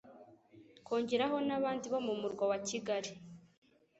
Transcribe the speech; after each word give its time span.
kongeraho 0.87 1.37
nabandi 1.47 1.85
bo 1.93 1.99
mu 2.07 2.13
murwa 2.21 2.43
wa 2.51 2.57
Kigali 2.67 3.11